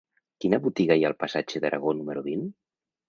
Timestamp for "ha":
1.05-1.11